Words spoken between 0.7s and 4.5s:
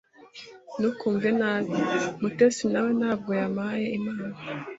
Ntukumve nabi. Mutesi nawe ntabwo yampaye impano.